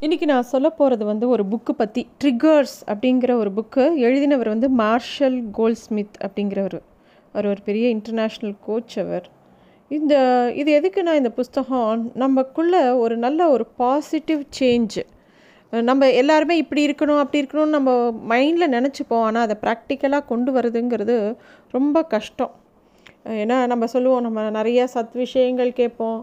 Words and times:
இன்றைக்கி 0.00 0.24
நான் 0.24 0.42
சொல்ல 0.42 0.70
போகிறது 0.70 1.04
வந்து 1.04 1.28
ஒரு 1.28 1.44
புக்கு 1.44 1.72
பற்றி 1.76 2.06
ட்ரிகர்ஸ் 2.24 2.74
அப்படிங்கிற 2.86 3.32
ஒரு 3.32 3.50
புக்கு 3.56 3.84
எழுதினவர் 4.06 4.48
வந்து 4.48 4.68
மார்ஷல் 4.70 5.38
கோல்ட்ஸ்மித் 5.58 6.18
அப்படிங்கிறவர். 6.26 6.76
அவர் 7.32 7.46
ஒரு 7.46 7.62
பெரிய 7.64 7.96
இன்டர்நேஷ்னல் 7.96 8.54
கோச் 8.66 8.98
அவர். 8.98 9.26
இந்த 9.88 10.14
இது 10.56 10.70
எதுக்கு 10.72 11.02
நான் 11.02 11.16
இந்த 11.16 11.30
புஸ்தகம்? 11.30 12.10
நமக்குள்ளே 12.14 12.82
ஒரு 12.90 13.16
நல்ல 13.16 13.48
ஒரு 13.48 13.66
பாசிட்டிவ் 13.66 14.42
சேஞ்சு 14.60 15.04
நம்ம 15.72 16.10
எல்லாருமே 16.12 16.56
இப்படி 16.56 16.86
இருக்கணும் 16.86 17.18
அப்படி 17.18 17.44
இருக்கணும்னு 17.44 17.76
நம்ம 17.78 17.90
மைண்டில் 18.28 18.74
நினச்சிப்போம். 18.76 19.26
ஆனால் 19.28 19.46
அதை 19.48 19.56
ப்ராக்டிக்கலாக 19.66 20.24
கொண்டு 20.24 20.52
வரதுங்கிறது 20.52 21.36
ரொம்ப 21.70 22.04
கஷ்டம். 22.04 22.54
ஏன்னா 23.42 23.66
நம்ம 23.66 23.86
சொல்லுவோம் 23.86 24.22
நம்ம 24.22 24.50
நிறைய 24.50 24.88
சத் 24.94 25.16
விஷயங்கள் 25.24 25.72
கேட்போம். 25.72 26.20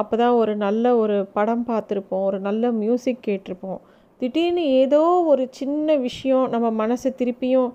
அப்போ 0.00 0.14
தான் 0.16 0.36
ஒரு 0.40 0.52
நல்ல 0.56 0.84
ஒரு 0.96 1.16
படம் 1.36 1.64
பார்த்துருப்போம் 1.70 2.24
ஒரு 2.28 2.38
நல்ல 2.40 2.70
மியூசிக் 2.82 3.26
கேட்டிருப்போம். 3.28 3.80
திடீர்னு 4.20 4.64
ஏதோ 4.82 5.02
ஒரு 5.32 5.44
சின்ன 5.50 5.96
விஷயம் 6.06 6.44
நம்ம 6.50 6.66
மனசை 6.82 7.10
திருப்பியும் 7.20 7.70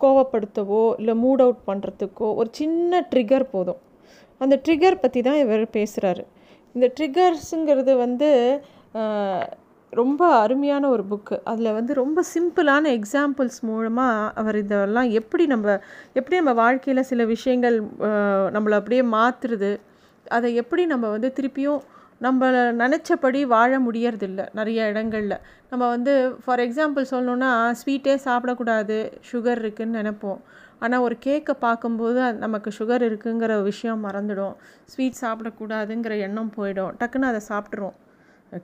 கோவப்படுத்தவோ 0.00 0.82
இல்லை 1.00 1.14
மூட் 1.22 1.42
அவுட் 1.44 1.62
பண்ணுறதுக்கோ 1.66 2.28
ஒரு 2.40 2.50
சின்ன 2.52 3.00
ட்ரிகர் 3.12 3.46
போதும். 3.54 3.80
அந்த 4.40 4.54
ட்ரிகர் 4.64 5.02
பற்றி 5.02 5.20
தான் 5.20 5.40
இவர் 5.44 5.64
பேசுகிறாரு 5.78 6.24
இந்த 6.74 6.86
ட்ரிகர்ஸுங்கிறது 6.98 7.92
வந்து 7.96 8.28
ரொம்ப 9.92 10.22
அருமையான 10.42 10.84
ஒரு 10.94 11.04
புக்கு 11.10 11.36
அதில் 11.50 11.76
வந்து 11.76 11.92
ரொம்ப 11.94 12.22
சிம்பிளான 12.34 12.84
எக்ஸாம்பிள்ஸ் 12.98 13.60
மூலமாக 13.68 14.32
அவர் 14.40 14.56
இதெல்லாம் 14.56 15.08
எப்படி 15.20 15.44
நம்ம 15.46 15.76
எப்படி 16.12 16.36
நம்ம 16.40 16.54
வாழ்க்கையில் 16.62 17.08
சில 17.10 17.24
விஷயங்கள் 17.24 17.76
நம்மளை 18.56 18.76
அப்படியே 18.80 19.04
மாற்றுறது 19.14 19.70
அதை 20.36 20.54
எப்படி 20.54 20.86
நம்ம 20.86 21.08
வந்து 21.08 21.32
திருப்பியும் 21.36 21.80
நம்ம 22.18 22.46
நினச்சபடி 22.82 23.40
வாழ 23.46 23.72
முடியறதில்ல 23.80 24.46
நிறைய 24.52 24.86
இடங்களில். 24.86 25.36
நம்ம 25.70 25.88
வந்து 25.88 26.14
ஃபார் 26.44 26.60
எக்ஸாம்பிள் 26.60 27.04
சொல்லணுன்னா 27.10 27.50
ஸ்வீட்டே 27.80 28.14
சாப்பிடக்கூடாது 28.24 28.96
சுகர் 29.32 29.60
இருக்குதுன்னு 29.62 29.98
நினைப்போம். 30.00 30.40
ஆனால் 30.78 31.00
ஒரு 31.00 31.16
கேக்கை 31.26 31.54
பார்க்கும்போது 31.58 32.32
நமக்கு 32.32 32.72
சுகர் 32.78 33.04
இருக்குங்கிற 33.08 33.62
விஷயம் 33.62 34.04
மறந்துடும். 34.06 34.54
ஸ்வீட் 34.84 35.20
சாப்பிடக்கூடாதுங்கிற 35.20 36.16
எண்ணம் 36.18 36.52
போயிடும். 36.56 36.92
டக்குன்னு 37.00 37.30
அதை 37.30 37.40
சாப்பிட்ருவோம் 37.48 37.96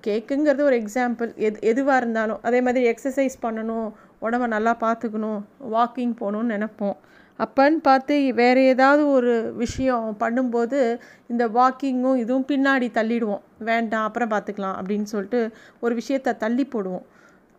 கேக்குங்கிறது 0.07 0.63
ஒரு 0.63 0.77
எக்ஸாம்பிள் 0.83 1.31
எது 1.47 1.57
எதுவாக 1.61 1.97
இருந்தாலும். 1.97 2.39
அதே 2.43 2.61
மாதிரி 2.61 2.91
எக்ஸசைஸ் 2.91 3.35
பண்ணணும் 3.43 3.89
உடம்ப 4.23 4.47
நல்லா 4.47 4.73
பார்த்துக்கணும் 4.81 5.41
வாக்கிங் 5.73 6.15
போகணுன்னு 6.21 6.55
நினைப்போம். 6.57 6.97
அப்போன்னு 7.39 7.79
பார்த்து 7.83 8.17
வேறு 8.35 8.61
ஏதாவது 8.65 9.03
ஒரு 9.09 9.33
விஷயம் 9.57 10.17
பண்ணும்போது 10.21 10.81
இந்த 11.27 11.45
வாக்கிங்கும் 11.49 12.17
இதுவும் 12.17 12.47
பின்னாடி 12.49 12.89
தள்ளிடுவோம். 12.95 13.43
வேண்டாம் 13.59 14.05
அப்புறம் 14.05 14.31
பார்த்துக்கலாம் 14.31 14.77
அப்படின்னு 14.79 15.03
சொல்லிட்டு 15.03 15.41
ஒரு 15.81 15.95
விஷயத்த 15.95 16.37
தள்ளி 16.37 16.65
போடுவோம். 16.65 17.05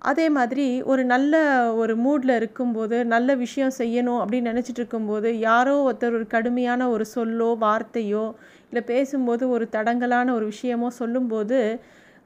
அதே 0.02 0.30
மாதிரி 0.30 0.66
ஒரு 0.82 1.04
நல்ல 1.06 1.36
ஒரு 1.74 1.94
மூடில் 1.96 2.34
இருக்கும்போது 2.36 3.06
நல்ல 3.06 3.36
விஷயம் 3.36 3.76
செய்யணும் 3.78 4.20
அப்படின்னு 4.22 4.50
நினச்சிட்டு 4.52 4.82
இருக்கும்போது 4.82 5.30
யாரோ 5.40 5.74
ஒருத்தர் 5.88 6.18
ஒரு 6.18 6.28
கடுமையான 6.28 6.90
ஒரு 6.90 7.06
சொல்லோ 7.16 7.50
வார்த்தையோ 7.60 8.26
இல்லை 8.68 8.84
பேசும்போது 8.84 9.50
ஒரு 9.50 9.66
தடங்கலான 9.72 10.34
ஒரு 10.34 10.46
விஷயமோ 10.52 10.88
சொல்லும்போது 10.88 11.60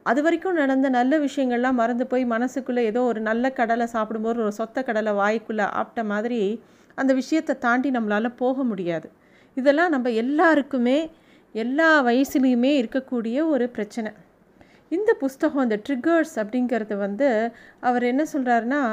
அது 0.05 0.21
வரைக்கும் 0.21 0.53
நடந்த 0.53 0.89
நல்ல 0.89 1.13
விஷயங்கள்லாம் 1.19 1.79
மறந்து 1.81 2.05
போய் 2.07 2.25
மனசுக்குள்ளே 2.25 2.83
ஏதோ 2.83 3.01
ஒரு 3.03 3.21
நல்ல 3.21 3.49
கடலை 3.51 3.87
சாப்பிடும்போது 3.87 4.39
ஒரு 4.43 4.53
சொத்த 4.57 4.83
கடலை 4.83 5.13
வாய்க்குள்ளே 5.13 5.65
ஆப்பிட்ட 5.73 6.03
மாதிரி 6.03 6.41
அந்த 7.01 7.11
விஷயத்தை 7.21 7.53
தாண்டி 7.65 7.89
நம்மளால் 7.97 8.37
போக 8.43 8.63
முடியாது. 8.71 9.07
இதெல்லாம் 9.57 9.93
நம்ம 9.95 10.09
எல்லாருக்குமே 10.23 10.97
எல்லா 11.55 11.89
வயசுலேயுமே 12.07 12.71
இருக்கக்கூடிய 12.81 13.37
ஒரு 13.53 13.65
பிரச்சனை. 13.75 14.11
இந்த 14.95 15.11
புஸ்தகம் 15.23 15.65
இந்த 15.65 15.77
ட்ரிகர்ஸ் 15.87 16.35
அப்படிங்கிறது 16.41 16.95
வந்து 17.05 17.27
அவர் 17.87 18.03
என்ன 18.11 18.23
சொல்கிறாருன்னா 18.33 18.83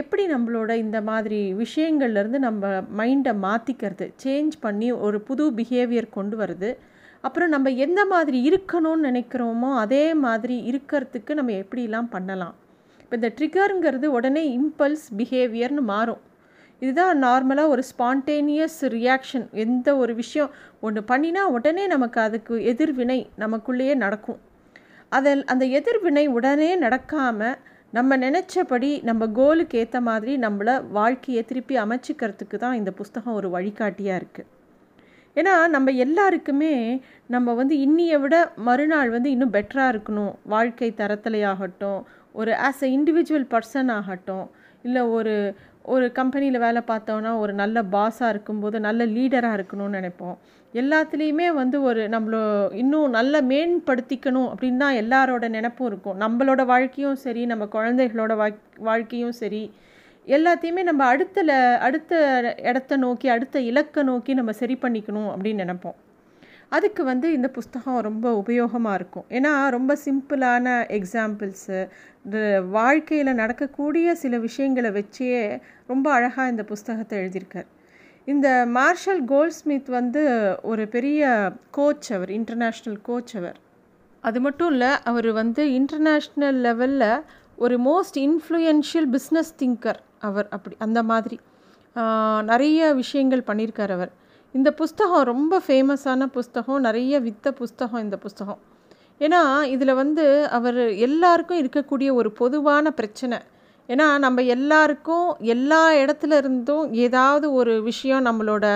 எப்படி 0.00 0.22
நம்மளோட 0.32 0.70
இந்த 0.84 0.98
மாதிரி 1.08 1.38
விஷயங்கள்லேருந்து 1.60 2.38
நம்ம 2.46 2.70
மைண்டை 2.98 3.32
மாற்றிக்கிறது 3.44 4.06
சேஞ்ச் 4.24 4.56
பண்ணி 4.64 4.88
ஒரு 5.06 5.18
புது 5.28 5.44
பிஹேவியர் 5.58 6.08
கொண்டு 6.16 6.36
வருது. 6.40 6.70
அப்புறம் 7.26 7.52
நம்ம 7.54 7.70
எந்த 7.84 8.00
மாதிரி 8.12 8.38
இருக்கணும்னு 8.50 9.06
நினைக்கிறோமோ 9.08 9.70
அதே 9.84 10.04
மாதிரி 10.24 10.56
இருக்கிறதுக்கு 10.70 11.32
நம்ம 11.38 11.54
எப்படிலாம் 11.62 12.10
பண்ணலாம். 12.16 12.54
இப்போ 13.02 13.16
இந்த 13.20 13.30
ட்ரிகருங்கிறது 13.38 14.08
உடனே 14.18 14.42
இம்பல்ஸ் 14.58 15.06
பிஹேவியர்னு 15.20 15.84
மாறும். 15.94 16.22
இதுதான் 16.82 17.16
நார்மலாக 17.24 17.72
ஒரு 17.74 17.82
ஸ்பான்டேனியஸ் 17.90 18.80
ரியாக்ஷன். 18.96 19.44
எந்த 19.64 19.88
ஒரு 19.96 20.12
விஷயம் 20.14 20.54
ஒன்று 20.80 21.02
பண்ணினா 21.10 21.42
உடனே 21.56 21.84
நமக்கு 21.86 22.18
அதுக்கு 22.20 22.54
எதிர்வினை 22.72 23.18
நமக்குள்ளேயே 23.38 23.94
நடக்கும். 24.04 24.40
அதில் 25.12 25.42
அந்த 25.52 25.64
எதிர்வினை 25.78 26.24
உடனே 26.38 26.70
நடக்காமல் 26.84 27.58
நம்ம 27.92 28.16
நினச்சபடி 28.16 28.90
நம்ம 29.02 29.22
கோலுக்கு 29.38 29.78
ஏற்ற 29.78 29.98
மாதிரி 30.00 30.34
நம்மளை 30.38 30.74
வாழ்க்கையை 30.90 31.42
திருப்பி 31.44 31.74
அமைச்சிக்கிறதுக்கு 31.84 32.58
தான் 32.58 32.78
இந்த 32.80 32.90
புஸ்தகம் 33.00 33.38
ஒரு 33.40 33.48
வழிகாட்டியாக 33.50 34.20
இருக்குது 34.20 34.48
ஏன்னா 35.36 35.54
நம்ம 35.68 35.90
எல்லாருக்குமே 36.04 36.72
நம்ம 37.26 37.52
வந்து 37.60 37.74
இன்னியை 37.86 38.16
விட 38.20 38.36
மறுநாள் 38.68 39.10
வந்து 39.10 39.28
இன்னும் 39.30 39.52
பெட்டராக 39.52 39.92
இருக்கணும். 39.92 40.32
வாழ்க்கை 40.44 40.88
தரத்திலையாகட்டும் 41.00 42.00
ஒரு 42.32 42.52
ஆஸ் 42.68 42.82
அ 42.86 42.90
இண்டிவிஜுவல் 42.96 43.46
பர்சன் 43.54 43.90
ஆகட்டும் 43.98 44.46
இல்லை 44.84 45.02
ஒரு 45.08 45.34
ஒரு 45.84 46.12
கம்பெனியில் 46.12 46.58
வேலை 46.58 46.82
பார்த்தோன்னா 46.88 47.30
ஒரு 47.38 47.52
நல்ல 47.52 47.82
பாஸாக 47.82 48.28
இருக்கும்போது 48.28 48.80
நல்ல 48.80 49.06
லீடராக 49.06 49.56
இருக்கணும்னு 49.58 49.98
நினைப்போம். 49.98 50.36
எல்லாத்துலேயுமே 50.74 51.48
வந்து 51.54 51.82
ஒரு 51.82 52.02
நம்மளோ 52.08 52.72
இன்னும் 52.72 53.10
நல்ல 53.10 53.42
மேம்படுத்திக்கணும் 53.42 54.48
அப்படின்னு 54.52 54.82
தான் 54.84 54.98
எல்லாரோட 55.02 55.48
நினப்பும் 55.56 55.86
இருக்கும். 55.86 56.20
நம்மளோட 56.24 56.64
வாழ்க்கையும் 56.66 57.18
சரி 57.24 57.46
நம்ம 57.46 57.68
குழந்தைகளோட 57.74 58.52
வாழ்க்கையும் 58.78 59.32
சரி 59.32 59.62
எல்லாத்தையுமே 60.26 60.82
நம்ம 60.82 61.04
அடுத்த 61.04 61.44
அடுத்த 61.80 62.12
இடத்த 62.62 62.96
நோக்கி 62.96 63.28
அடுத்த 63.28 63.60
இலக்கை 63.60 64.02
நோக்கி 64.02 64.34
நம்ம 64.34 64.52
சரி 64.52 64.78
பண்ணிக்கணும் 64.82 65.30
அப்படின்னு 65.34 65.64
நினப்போம். 65.64 65.98
அதுக்கு 66.76 67.02
வந்து 67.04 67.26
இந்த 67.36 67.48
புஸ்தகம் 67.56 67.98
ரொம்ப 68.08 68.26
உபயோகமாக 68.42 68.98
இருக்கும். 68.98 69.26
ஏன்னா 69.38 69.52
ரொம்ப 69.74 69.92
சிம்பிளான 70.04 70.66
எக்ஸாம்பிள்ஸு 70.98 71.78
இந்த 72.24 72.38
வாழ்க்கையில் 72.76 73.38
நடக்கக்கூடிய 73.40 74.14
சில 74.22 74.38
விஷயங்களை 74.46 74.90
வச்சே 74.98 75.30
ரொம்ப 75.86 76.06
அழகாக 76.16 76.52
இந்த 76.52 76.64
புஸ்தகத்தை 76.70 77.18
எழுதியிருக்கார். 77.22 77.68
இந்த 78.32 78.48
மார்ஷல் 78.76 79.22
கோல்ட்ஸ்மித் 79.32 79.90
வந்து 79.98 80.22
ஒரு 80.62 80.84
பெரிய 80.94 81.22
கோச் 81.78 82.08
அவர் 82.16 82.32
இன்டர்நேஷ்னல் 82.38 82.98
கோச் 83.08 83.34
அவர். 83.40 83.58
அது 84.24 84.40
மட்டும் 84.46 84.70
இல்லை 84.74 84.90
அவர் 85.10 85.30
வந்து 85.40 85.62
இன்டர்நேஷ்னல் 85.78 86.58
லெவலில் 86.66 87.22
ஒரு 87.64 87.76
மோஸ்ட் 87.88 88.18
இன்ஃப்ளூயன்ஷியல் 88.26 89.08
பிஸ்னஸ் 89.14 89.52
திங்கர் 89.62 90.00
அவர் 90.28 90.48
அப்படி 90.56 90.76
அந்த 90.86 91.00
மாதிரி. 91.12 91.38
நிறைய 92.52 92.92
விஷயங்கள் 93.02 93.48
பண்ணியிருக்கார் 93.50 93.94
அவர். 93.98 94.12
இந்த 94.58 94.70
புஸ்தகம் 94.72 95.24
ரொம்ப 95.24 95.62
ஃபேமஸான 95.66 96.26
புஸ்தகம். 96.36 96.80
நிறைய 96.80 97.20
வித்த 97.20 97.50
புஸ்தகம் 97.60 98.02
இந்த 98.02 98.16
புஸ்தகம். 98.16 98.58
ஏன்னா 99.24 99.40
இதில் 99.74 99.94
வந்து 99.94 100.24
அவர் 100.58 100.80
எல்லாருக்கும் 101.06 101.60
இருக்கக்கூடிய 101.62 102.08
ஒரு 102.12 102.30
பொதுவான 102.40 102.90
பிரச்சனை. 102.90 103.38
ஏன்னா 103.88 104.06
நம்ம 104.18 104.42
எல்லாருக்கும் 104.56 105.28
எல்லா 105.54 105.80
இடத்துல 105.92 106.36
இருந்தும் 106.36 106.92
ஏதாவது 107.06 107.52
ஒரு 107.52 107.82
விஷயம் 107.82 108.26
நம்மளோட 108.26 108.66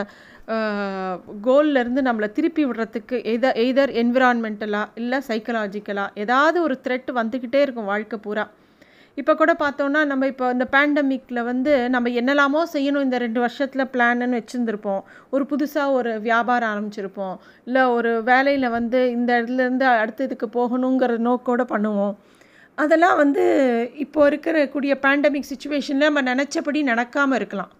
கோல்லேருந்து 1.46 2.00
நம்மளை 2.08 2.28
திருப்பி 2.32 2.64
விடுறதுக்கு 2.66 3.16
எத 3.34 3.52
எய்தர் 3.56 3.92
என்விரான்மெண்டலாக 4.02 4.92
இல்லை 4.94 5.18
சைக்கலாஜிக்கலாக 5.28 6.16
ஏதாவது 6.24 6.58
ஒரு 6.62 6.76
த்ரெட் 6.84 7.10
வந்துக்கிட்டே 7.20 7.60
இருக்கும் 7.66 7.90
வாழ்க்கை 7.92 8.18
பூரா. 8.22 8.46
இப்போ 9.20 9.32
கூட 9.34 9.52
பார்த்தோன்னா 9.60 10.00
நம்ம 10.10 10.26
இப்போ 10.32 10.46
இந்த 10.54 10.64
பேண்டமிக்கில் 10.74 11.46
வந்து 11.50 11.72
நம்ம 11.94 12.10
என்னெல்லாமோ 12.20 12.62
செய்யணும் 12.72 13.06
இந்த 13.06 13.18
ரெண்டு 13.24 13.40
வருஷத்தில் 13.44 13.90
பிளான்னு 13.94 14.38
வச்சுருந்துருப்போம். 14.38 15.02
ஒரு 15.30 15.44
புதுசாக 15.52 15.96
ஒரு 15.98 16.10
வியாபாரம் 16.20 16.70
ஆரம்பிச்சிருப்போம். 16.72 17.36
இல்லை 17.64 17.84
ஒரு 17.96 18.12
வேலையில் 18.30 18.68
வந்து 18.78 19.00
இந்த 19.16 19.30
இடத்துலேருந்து 19.38 19.86
அடுத்த 20.02 20.28
இதுக்கு 20.28 20.48
போகணுங்கிற 20.58 21.16
நோக்கோடு 21.28 21.66
பண்ணுவோம். 21.74 22.14
அதெல்லாம் 22.78 23.16
வந்து 23.22 23.44
இப்போ 24.04 24.26
இருக்கிற 24.26 24.68
கூடிய 24.74 24.94
பேண்டமிக் 25.06 25.50
சுச்சுவேஷனில் 25.52 26.08
நம்ம 26.08 26.22
நினச்சபடி 26.32 26.82
நடக்காமல் 26.92 27.38
இருக்கலாம். 27.40 27.72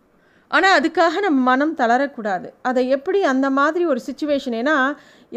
ஆனால் 0.50 0.74
அதுக்காக 0.78 1.20
நம்ம 1.24 1.38
மனம் 1.50 1.74
தளரக்கூடாது. 1.80 2.48
அதை 2.68 2.82
எப்படி 2.96 3.20
அந்த 3.32 3.46
மாதிரி 3.58 3.84
ஒரு 3.92 4.00
சுச்சுவேஷன் 4.08 4.56
ஏன்னா 4.60 4.76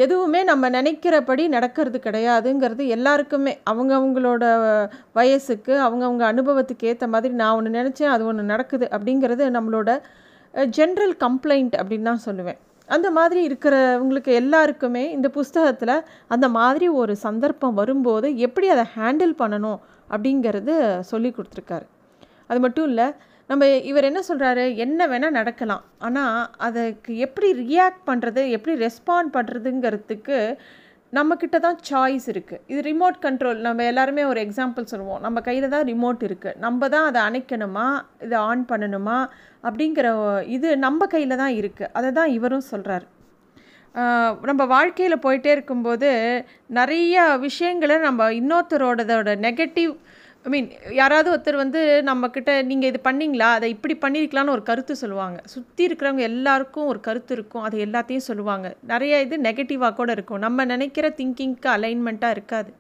எதுவுமே 0.04 0.42
நம்ம 0.50 0.70
நினைக்கிறபடி 0.76 1.44
நடக்கிறது 1.56 2.00
கிடையாதுங்கிறது 2.06 2.84
எல்லாருக்குமே. 2.96 3.54
அவங்கவுங்களோட 3.72 4.44
வயசுக்கு 5.20 5.74
அவங்கவுங்க 5.88 6.26
அனுபவத்துக்கு 6.34 6.90
ஏற்ற 6.92 7.08
மாதிரி 7.14 7.34
நான் 7.42 7.56
ஒன்று 7.60 7.78
நினச்சேன் 7.80 8.14
அது 8.16 8.26
ஒன்று 8.32 8.44
நடக்குது 8.54 8.88
அப்படிங்கிறது 8.96 9.46
நம்மளோட 9.58 9.90
ஜென்ரல் 10.78 11.16
கம்ப்ளைண்ட் 11.24 11.76
அப்படின்னு 11.80 12.10
தான் 12.12 12.26
சொல்லுவேன். 12.28 12.60
அந்த 12.90 13.08
மாதிரி 13.18 13.40
இருக்கிறவங்களுக்கு 13.48 14.32
எல்லாருக்குமே 14.42 15.04
இந்த 15.16 15.28
புஸ்தகத்தில் 15.38 15.96
அந்த 16.36 16.46
மாதிரி 16.58 16.88
ஒரு 17.02 17.16
சந்தர்ப்பம் 17.26 17.78
வரும்போது 17.80 18.28
எப்படி 18.48 18.70
அதை 18.76 18.86
ஹேண்டில் 18.96 19.36
பண்ணணும் 19.42 19.80
அப்படிங்கிறது 20.14 20.76
சொல்லி 21.12 21.32
கொடுத்துருக்காரு. 21.38 21.86
அது 22.52 22.60
மட்டும் 22.66 22.88
இல்லை 22.92 23.08
நம்ம 23.50 23.68
இவர் 23.90 24.08
என்ன 24.10 24.22
சொல்கிறாரு 24.28 24.64
என்ன 24.86 25.08
வேணால் 25.12 25.38
நடக்கலாம். 25.40 25.84
ஆனால் 26.08 26.36
அதுக்கு 26.68 27.12
எப்படி 27.26 27.48
ரியாக்ட் 27.64 28.04
பண்ணுறது 28.10 28.42
எப்படி 28.58 28.76
ரெஸ்பாண்ட் 28.86 29.32
பண்ணுறதுங்கிறதுக்கு 29.38 30.38
நம்மக்கிட்ட 31.18 31.58
தான் 31.66 31.78
சாய்ஸ் 31.90 32.28
இருக்குது 32.32 32.62
இது 32.72 32.80
ரிமோட் 32.90 33.16
கண்ட்ரோல் 33.26 33.62
நம்ம 33.68 33.86
எல்லாருமே 33.92 34.24
ஒரு 34.32 34.40
எக்ஸாம்பிள் 34.48 34.90
சொல்லுவோம். 34.92 35.22
நம்ம 35.26 35.42
கையில் 35.48 35.74
தான் 35.76 35.88
ரிமோட் 35.92 36.24
இருக்குது 36.28 36.60
நம்ம 36.66 36.90
தான் 36.96 37.08
அதை 37.10 37.22
அணைக்கணுமா? 37.30 37.86
இதை 38.26 38.36
ஆன் 38.50 38.64
பண்ணணுமா? 38.72 39.18
அப்படிங்கிற 39.68 40.10
இது 40.58 40.70
நம்ம 40.86 41.08
கையில் 41.14 41.42
தான் 41.44 41.56
இருக்குது 41.62 41.92
அதை 42.00 42.12
தான் 42.20 42.34
இவரும் 42.38 42.70
சொல்கிறார் 42.72 43.08
நம்ம 44.50 44.64
வாழ்க்கையில் 44.76 45.24
போயிட்டே 45.26 45.52
இருக்கும்போது 45.56 46.10
நிறைய 46.78 47.24
விஷயங்களை 47.48 47.96
நம்ம 48.08 48.28
இன்னொருத்தரோடதோட 48.40 49.30
நெகட்டிவ் 49.48 49.94
ஐ 50.46 50.50
மீன் 50.52 50.68
யாராவது 50.92 51.30
ஒருத்தர் 51.32 51.56
வந்து 51.56 52.04
நம்மக்கிட்ட 52.06 52.64
நீங்கள் 52.64 52.90
இது 52.90 53.00
பண்ணிங்களா? 53.04 53.48
அதை 53.58 53.70
இப்படி 53.70 53.96
பண்ணியிருக்கலான்னு 54.02 54.50
ஒரு 54.50 54.64
கருத்து 54.64 54.96
சொல்லுவாங்க. 54.96 55.42
சுற்றி 55.46 55.88
இருக்கிறவங்க 55.88 56.20
எல்லாருக்கும் 56.20 56.86
ஒரு 56.86 57.00
கருத்து 57.00 57.34
இருக்கும். 57.34 57.62
அதை 57.62 57.82
எல்லாத்தையும் 57.86 58.28
சொல்லுவாங்க. 58.28 58.76
நிறைய 58.82 59.22
இது 59.22 59.38
நெகட்டிவாக 59.38 59.94
கூட 59.94 60.12
இருக்கும். 60.12 60.40
நம்ம 60.40 60.66
நினைக்கிற 60.66 61.10
திங்கிங்க்கு 61.10 61.70
அலைன்மெண்ட்டாக 61.76 62.30
இருக்காது. 62.30 62.74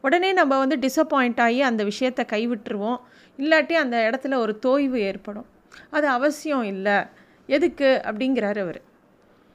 உடனே 0.00 0.32
நம்ம 0.32 0.58
வந்து 0.58 0.76
டிசப்பாயிண்ட் 0.76 1.40
ஆகி 1.40 1.62
அந்த 1.62 1.84
விஷயத்தை 1.84 2.24
கைவிட்டுருவோம். 2.32 2.98
இல்லாட்டி 3.38 3.72
அந்த 3.72 3.96
இடத்துல 4.10 4.34
ஒரு 4.34 4.58
தோய்வு 4.66 5.00
ஏற்படும். 5.00 5.46
அது 5.90 6.06
அவசியம் 6.08 6.62
இல்லை. 6.62 6.98
எதுக்கு? 7.46 8.02
அப்படிங்கிறாரு 8.04 8.58
அவர். 8.58 8.80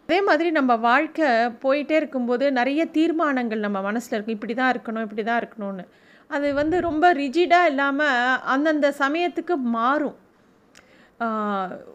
அதே 0.10 0.22
மாதிரி 0.22 0.52
நம்ம 0.52 0.76
வாழ்க்கை 0.76 1.26
போயிட்டே 1.64 1.92
இருக்கும்போது 1.92 2.52
நிறைய 2.52 2.86
தீர்மானங்கள் 2.86 3.60
நம்ம 3.60 3.82
மனசில் 3.82 4.12
இருக்கும். 4.12 4.36
இப்படி 4.36 4.54
தான் 4.54 4.72
இருக்கணும் 4.74 5.02
இப்படி 5.02 5.24
தான் 5.24 5.42
இருக்கணும்னு. 5.42 5.86
அது 6.36 6.48
வந்து 6.60 6.78
ரொம்ப 6.88 7.06
ரிஜிடாக 7.20 7.70
இல்லாமல் 7.72 8.40
அந்தந்த 8.54 8.88
சமயத்துக்கு 9.04 9.56
மாறும். 9.78 10.18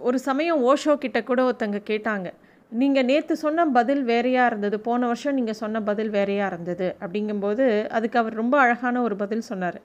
ஒரு 0.06 0.18
சமயம் 0.28 0.62
ஓஷோ 0.70 0.94
கிட்ட 1.02 1.18
கூட 1.22 1.40
ஒருத்தங்க 1.48 1.80
கேட்டாங்க 1.90 2.28
நீங்கள் 2.80 3.08
நேற்று 3.10 3.34
சொன்ன 3.42 3.66
பதில் 3.76 4.02
வேறையாக 4.10 4.48
இருந்தது 4.50 4.76
போன 4.86 5.06
வருஷம் 5.10 5.36
நீங்கள் 5.38 5.58
சொன்ன 5.62 5.82
பதில் 5.88 6.12
வேறையாக 6.16 6.50
இருந்தது. 6.52 6.88
அப்படிங்கும்போது 7.02 7.64
அதுக்கு 7.96 8.20
அவர் 8.22 8.40
ரொம்ப 8.42 8.54
அழகான 8.64 9.02
ஒரு 9.06 9.16
பதில் 9.22 9.48
சொன்னார். 9.50 9.78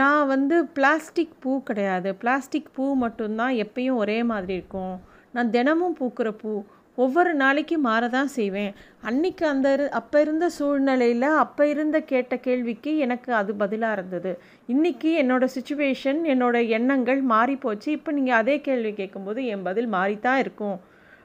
நான் 0.00 0.28
வந்து 0.34 0.56
பிளாஸ்டிக் 0.76 1.34
பூ 1.42 1.52
கிடையாது 1.70 2.10
பிளாஸ்டிக் 2.22 2.70
பூ 2.76 2.84
மட்டும்தான் 3.04 3.54
எப்பயும் 3.64 4.00
ஒரே 4.02 4.18
மாதிரி 4.32 4.54
இருக்கும். 4.58 4.94
நான் 5.36 5.52
தினமும் 5.56 5.96
பூக்கிற 6.00 6.30
பூ 6.42 6.52
ஒவ்வொரு 6.94 7.34
நாளைக்கு 7.34 7.76
மாறதான் 7.84 8.24
செய்வேன். 8.24 8.74
அன்னைக்கு 9.02 9.46
அந்த 9.46 9.88
அப்போ 9.92 10.20
இருந்த 10.20 10.48
சூழ்நிலையில் 10.48 11.22
அப்போ 11.22 11.66
இருந்த 11.66 12.00
கேட்ட 12.00 12.36
கேள்விக்கு 12.36 12.96
எனக்கு 12.96 13.34
அது 13.34 13.54
பதிலாக 13.54 13.92
இருந்தது. 13.92 14.32
இன்றைக்கி 14.68 15.12
என்னோடய 15.22 15.48
சுச்சுவேஷன் 15.54 16.20
என்னோடய 16.34 16.68
எண்ணங்கள் 16.68 17.22
மாறி 17.22 17.56
போச்சு. 17.56 17.92
இப்போ 17.92 18.12
நீங்கள் 18.12 18.34
அதே 18.34 18.60
கேள்வி 18.60 18.92
கேட்கும்போது 18.92 19.46
என் 19.46 19.62
பதில் 19.62 19.92
மாறித்தான் 19.92 20.36
இருக்கும். 20.36 20.80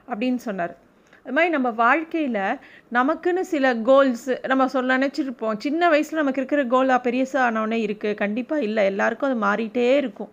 அப்படின்னு 0.08 0.34
சொன்னார். 0.34 0.76
அது 1.24 1.32
மாதிரி 1.32 1.52
நம்ம 1.52 1.70
வாழ்க்கையில் 1.70 2.58
நமக்குன்னு 2.92 3.40
சில 3.40 3.74
கோல்ஸ் 3.74 4.40
நம்ம 4.46 4.68
சொல்ல 4.68 4.98
நினச்சிருப்போம். 4.98 5.56
சின்ன 5.58 5.88
வயசில் 5.88 6.22
நமக்கு 6.22 6.40
இருக்கிற 6.42 6.64
கோலாக 6.64 7.00
பெரியசாக 7.00 7.50
ஆனவுடனே 7.50 7.80
இருக்குது 7.86 8.14
கண்டிப்பாக 8.14 8.62
இல்லை. 8.62 8.84
எல்லாருக்கும் 8.84 9.30
அது 9.30 9.40
மாறிட்டே 9.46 9.96
இருக்கும். 9.96 10.32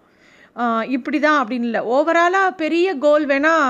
இப்படி 0.95 1.17
தான் 1.19 1.39
அப்படின்னு 1.41 1.67
இல்லை. 1.69 1.81
ஓவராலாக 1.95 2.51
பெரிய 2.61 2.87
கோல் 3.05 3.25
வேணால் 3.31 3.65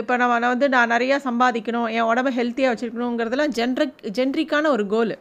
இப்போ 0.00 0.14
நம்ம 0.22 0.38
நான் 0.38 0.52
வந்து 0.54 0.68
நான் 0.74 0.92
நிறையா 0.94 1.16
சம்பாதிக்கணும் 1.28 1.88
என் 1.96 2.08
உடம்பை 2.10 2.32
ஹெல்த்தியாக 2.38 2.72
வச்சுருக்கணுங்கிறதெல்லாம் 2.72 3.54
ஜென்ரிக் 3.58 4.02
ஜென்ரிக்கான 4.18 4.70
ஒரு 4.76 4.86
கோல் 4.94 5.14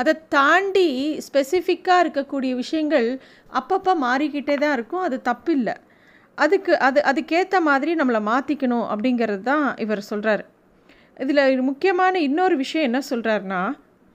அதை 0.00 0.12
தாண்டி 0.36 0.88
ஸ்பெசிஃபிக்காக 1.26 2.02
இருக்கக்கூடிய 2.04 2.52
விஷயங்கள் 2.62 3.08
அப்பப்போ 3.60 3.92
மாறிக்கிட்டே 4.06 4.56
தான் 4.64 4.76
இருக்கும். 4.78 5.04
அது 5.08 5.16
தப்பில்லை 5.30 5.74
அதுக்கு 6.38 6.72
அது 6.88 6.98
அதுக்கேற்ற 7.10 7.56
மாதிரி 7.60 7.92
நம்மளை 8.00 8.20
மாற்றிக்கணும் 8.30 8.86
அப்படிங்கிறது 8.92 9.42
தான் 9.42 9.66
இவர் 9.84 10.08
சொல்கிறார் 10.10 10.44
இதில் 11.16 11.62
முக்கியமான 11.70 12.20
இன்னொரு 12.28 12.54
விஷயம் 12.56 12.86
என்ன 12.88 13.00
சொல்கிறாருன்னா 13.10 13.62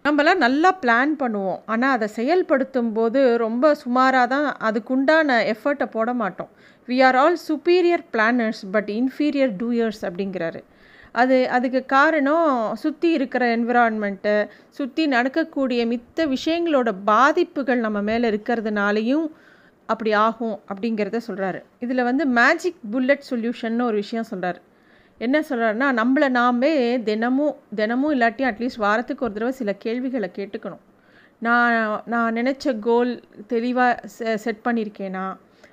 நம்மளாம் 0.06 0.44
நல்லா 0.44 0.70
பிளான் 0.82 1.14
பண்ணுவோம். 1.22 1.62
ஆனால் 1.74 1.94
அதை 1.96 2.08
செயல்படுத்தும் 2.18 2.92
போது 2.98 3.20
ரொம்ப 3.44 3.72
சுமாராக 3.84 4.28
தான் 4.34 4.50
அதுக்குண்டான 4.68 5.38
எஃபர்ட்டை 5.54 5.88
போட 5.96 6.10
மாட்டோம். 6.20 6.52
We 6.88 6.98
are 7.08 7.18
all 7.22 7.38
superior 7.48 8.04
planners 8.14 8.62
but 8.76 8.90
inferior 8.98 9.54
doers 9.62 10.02
அப்படிங்கிறாரு. 10.10 10.62
அது 11.22 11.38
அதுக்கு 11.58 11.82
காரணம் 11.96 12.52
சுற்றி 12.84 13.10
இருக்கிற 13.18 13.44
என்விரான்மெண்ட்டு 13.58 14.36
சுற்றி 14.80 15.04
நடக்கக்கூடிய 15.16 15.82
மித்த 15.94 16.28
விஷயங்களோட 16.36 16.90
பாதிப்புகள் 17.12 17.84
நம்ம 17.86 18.00
மேலே 18.10 18.26
இருக்கிறதுனாலையும் 18.34 19.26
அப்படி 19.90 20.12
ஆகும் 20.28 20.58
அப்படிங்கிறத 20.70 21.20
சொல்கிறாரு 21.30 21.60
இதில் 21.86 22.08
வந்து 22.10 22.24
மேஜிக் 22.40 22.82
புல்லட் 22.94 23.28
சொல்யூஷன் 23.32 23.86
ஒரு 23.90 23.98
விஷயம் 24.04 24.30
சொல்கிறார் 24.32 24.60
என்ன 25.22 25.38
சொல்கிறாருன்னா 25.50 25.88
நம்மளை 26.00 26.28
நாமே 26.30 26.72
தினமும் 27.10 27.56
தினமும் 27.80 28.14
இல்லாட்டி 28.16 28.44
அட்லீஸ்ட் 28.50 28.84
வாரத்துக்கு 28.86 29.26
ஒரு 29.26 29.34
தடவை 29.34 29.54
சில 29.60 29.74
கேள்விகளை 29.84 30.30
கேட்டுக்கணும். 30.38 30.84
நான் 31.40 31.76
நான் 32.14 32.36
நினச்ச 32.36 32.74
கோல் 32.80 33.12
தெளிவாக 33.48 34.36
செட் 34.46 34.66
பண்ணியிருக்கேனா? 34.68 35.26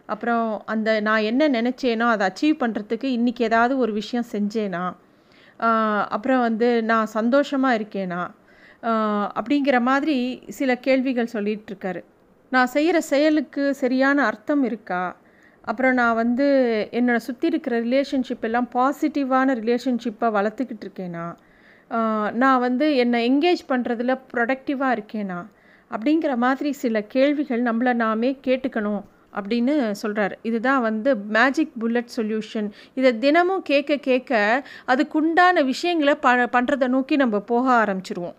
அப்புறம் 0.06 0.46
அந்த 0.66 0.88
நான் 1.08 1.26
என்ன 1.30 1.48
நினச்சேனோ 1.48 2.06
அதை 2.14 2.24
அச்சீவ் 2.28 2.62
பண்ணுறதுக்கு 2.62 3.08
இன்றைக்கி 3.18 3.42
ஏதாவது 3.42 3.74
ஒரு 3.78 3.92
விஷயம் 4.00 4.30
செஞ்சேனா? 4.32 4.84
அப்புறம் 6.16 6.44
வந்து 6.48 6.68
நான் 6.92 7.14
சந்தோஷமாக 7.18 7.78
இருக்கேனா? 7.80 8.22
அப்படிங்கிற 9.38 9.76
மாதிரி 9.90 10.16
சில 10.58 10.70
கேள்விகள் 10.86 11.34
சொல்லிகிட்ருக்காரு 11.34 12.00
நான் 12.52 12.72
செய்கிற 12.76 12.96
செயலுக்கு 13.12 13.62
சரியான 13.74 14.24
அர்த்தம் 14.30 14.64
இருக்கா? 14.68 15.02
அப்புறம் 15.64 15.94
நான் 15.94 16.14
வந்து 16.14 16.46
என்னோட 16.92 17.18
சுற்றி 17.26 17.46
இருக்கிற 17.46 17.80
ரிலேஷன்ஷிப் 17.82 18.46
எல்லாம் 18.48 18.68
பாசிட்டிவான 18.74 19.54
ரிலேஷன்ஷிப்பை 19.60 20.28
வளர்த்துக்கிட்டு 20.36 20.84
இருக்கேனா? 20.86 21.26
நான் 22.32 22.60
வந்து 22.60 22.86
என்னை 22.96 23.20
என்கேஜ் 23.30 23.62
பண்ணுறதுல 23.68 24.12
ப்ரொடக்டிவாக 24.34 24.96
இருக்கேனா? 24.96 25.40
அப்படிங்கிற 25.90 26.34
மாதிரி 26.36 26.70
சில 26.82 27.02
கேள்விகள் 27.14 27.62
நம்மளை 27.62 27.92
நாமே 27.94 28.30
கேட்டுக்கணும் 28.46 29.02
அப்படின்னு 29.40 29.74
சொல்கிறாரு 30.02 30.34
இதுதான் 30.42 30.80
வந்து 30.80 31.10
மேஜிக் 31.36 31.74
புல்லட் 31.78 32.14
சொல்யூஷன் 32.16 32.68
இதை 32.94 33.10
தினமும் 33.18 33.62
கேட்க 33.62 33.96
கேட்க 33.96 34.32
அதுக்குண்டான 34.88 35.64
விஷயங்களை 35.64 36.14
ப 36.14 36.30
பண்ணுறதை 36.56 36.88
நோக்கி 36.88 37.16
நம்ம 37.16 37.40
போக 37.52 37.66
ஆரம்பிச்சிருவோம். 37.82 38.36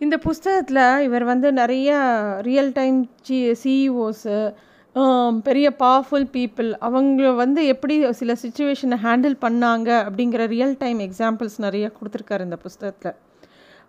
இந்த 0.00 0.16
புஸ்தகத்தில் 0.18 1.00
இவர் 1.00 1.24
வந்து 1.24 1.48
நிறைய 1.52 1.90
ரியல் 2.42 2.72
டைம் 2.72 2.98
சி 3.22 3.38
சிஇஓஸு 3.62 4.36
பெரிய 5.46 5.66
பவர்ஃபுல் 5.82 6.26
பீப்புள் 6.34 6.68
அவங்க 6.86 7.30
வந்து 7.40 7.60
எப்படி 7.66 8.12
சில 8.12 8.32
சுச்சுவேஷனை 8.42 8.96
ஹேண்டில் 9.04 9.36
பண்ணாங்க 9.44 9.88
அப்படிங்கிற 10.06 10.46
ரியல் 10.54 10.74
டைம் 10.78 10.98
எக்ஸாம்பிள்ஸ் 10.98 11.58
நிறைய 11.58 11.90
கொடுத்துருக்காரு 11.98 12.40
இந்த 12.40 12.56
புஸ்தகத்தில். 12.56 13.16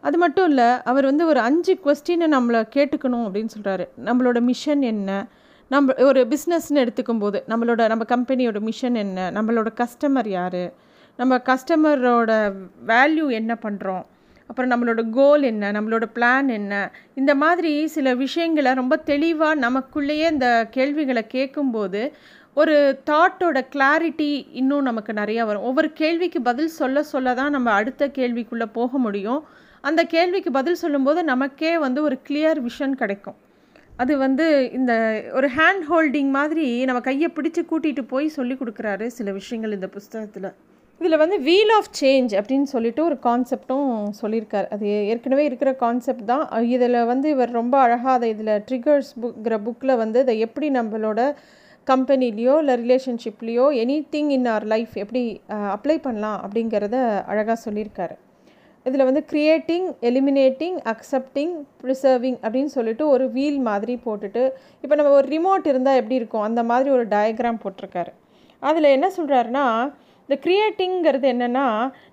அது 0.02 0.18
மட்டும் 0.18 0.48
இல்லை 0.50 0.68
அவர் 0.84 1.06
வந்து 1.06 1.24
ஒரு 1.26 1.40
அஞ்சு 1.40 1.74
கொஸ்டினை 1.86 2.28
நம்மளை 2.36 2.62
கேட்டுக்கணும் 2.76 3.26
அப்படின்னு 3.28 3.54
சொல்கிறாரு 3.56 3.86
நம்மளோட 4.06 4.40
மிஷன் 4.42 4.82
என்ன? 4.82 5.28
நம்ம 5.72 5.96
ஒரு 6.10 6.22
பிஸ்னஸ்ன்னு 6.34 6.84
எடுத்துக்கும் 6.84 7.20
போது 7.20 7.40
நம்மளோட 7.48 7.82
நம்ம 7.88 8.06
கம்பெனியோட 8.14 8.60
மிஷன் 8.60 8.96
என்ன? 8.96 9.32
நம்மளோட 9.32 9.70
கஸ்டமர் 9.82 10.28
யார்? 10.28 10.64
நம்ம 11.18 11.42
கஸ்டமரோட 11.50 12.32
வேல்யூ 12.88 13.26
என்ன 13.40 13.54
பண்ணுறோம் 13.62 14.06
அப்புறம் 14.50 14.72
நம்மளோட 14.72 15.02
கோல் 15.10 15.44
என்ன? 15.44 15.72
நம்மளோட 15.72 16.06
பிளான் 16.16 16.48
என்ன? 16.48 16.74
இந்த 17.16 17.36
மாதிரி 17.36 17.88
சில 17.88 18.16
விஷயங்களை 18.16 18.74
ரொம்ப 18.74 18.96
தெளிவாக 19.12 19.60
நமக்குள்ளேயே 19.66 20.28
இந்த 20.32 20.68
கேள்விகளை 20.72 21.28
கேட்கும்போது 21.28 22.02
ஒரு 22.54 22.76
தாட்டோட 23.10 23.58
கிளாரிட்டி 23.76 24.32
இன்னும் 24.52 24.82
நமக்கு 24.82 25.12
நிறையா 25.14 25.44
வரும். 25.46 25.62
ஒவ்வொரு 25.62 25.90
கேள்விக்கு 25.94 26.42
பதில் 26.42 26.72
சொல்ல 26.80 27.04
சொல்ல 27.04 27.34
தான் 27.34 27.52
நம்ம 27.52 27.72
அடுத்த 27.72 28.08
கேள்விக்குள்ளே 28.08 28.68
போக 28.74 28.98
முடியும். 28.98 29.42
அந்த 29.82 30.04
கேள்விக்கு 30.04 30.52
பதில் 30.52 30.82
சொல்லும்போது 30.84 31.24
நமக்கே 31.24 31.78
வந்து 31.78 32.00
ஒரு 32.04 32.18
கிளியர் 32.30 32.60
விஷன் 32.70 32.98
கிடைக்கும். 33.02 33.38
அது 33.98 34.18
வந்து 34.18 34.48
இந்த 34.74 34.94
ஒரு 35.34 35.50
ஹேண்ட் 35.58 35.86
ஹோல்டிங் 35.90 36.30
மாதிரி 36.30 36.86
நம்ம 36.86 37.02
கையை 37.02 37.30
பிடிச்சி 37.36 37.64
கூட்டிகிட்டு 37.72 38.04
போய் 38.08 38.36
சொல்லி 38.38 38.54
கொடுக்குறாரு 38.54 39.08
சில 39.08 39.32
விஷயங்கள் 39.32 39.78
இந்த 39.78 39.88
புஸ்தகத்தில். 39.88 40.50
இதில் 41.00 41.22
வந்து 41.22 41.38
வீல் 41.48 41.72
ஆஃப் 41.76 41.92
சேஞ்ச் 42.00 42.32
அப்படின்னு 42.38 42.68
சொல்லிட்டு 42.72 43.02
ஒரு 43.10 43.18
கான்செப்டும் 43.26 43.92
சொல்லியிருக்கார். 44.22 44.68
அது 44.76 44.86
ஏற்கனவே 45.12 45.44
இருக்கிற 45.50 45.72
கான்செப்ட் 45.84 46.26
தான். 46.32 46.44
இதில் 46.76 46.98
வந்து 47.12 47.28
இவர் 47.36 47.52
ரொம்ப 47.60 47.76
அழகாக 47.86 48.16
அதை 48.18 48.30
இதில் 48.34 48.54
ட்ரிகர்ஸ் 48.70 49.12
புக்கிற 49.22 49.58
புக்கில் 49.66 50.00
வந்து 50.04 50.20
இதை 50.26 50.36
எப்படி 50.46 50.70
நம்மளோட 50.78 51.20
கம்பெனிலேயோ 51.92 52.56
இல்லை 52.62 52.76
ரிலேஷன்ஷிப்லேயோ 52.82 53.68
any 53.84 53.98
thing 54.16 54.32
in 54.38 54.50
our 54.56 54.66
life 54.74 54.96
எப்படி 55.04 55.24
அப்ளை 55.76 55.96
பண்ணலாம் 56.08 56.40
அப்படிங்கிறத 56.46 56.98
அழகாக 57.32 57.58
சொல்லியிருக்காரு. 57.66 58.18
இதில் 58.86 59.08
வந்து 59.08 59.24
க்ரியேட்டிங் 59.32 59.88
எலிமினேட்டிங் 60.10 60.78
அக்செப்டிங் 60.94 61.56
ப்ரிசர்விங் 61.82 62.38
அப்படின்னு 62.44 62.72
சொல்லிட்டு 62.76 63.04
ஒரு 63.14 63.26
வீல் 63.38 63.60
மாதிரி 63.70 63.96
போட்டுட்டு 64.06 64.44
இப்போ 64.84 64.96
நம்ம 65.00 65.16
ஒரு 65.22 65.28
ரிமோட் 65.36 65.72
இருந்தால் 65.72 66.00
எப்படி 66.02 66.20
இருக்கும்? 66.22 66.46
அந்த 66.50 66.62
மாதிரி 66.72 66.90
ஒரு 66.98 67.08
டயக்ராம் 67.16 67.64
போட்டிருக்காரு. 67.64 68.14
அதில் 68.70 68.94
என்ன 68.98 69.08
சொல்கிறாருன்னா 69.18 69.66
இந்த 70.30 70.38
க்ரியேட்டிங்கிறது 70.44 71.26
என்னென்னா 71.34 71.64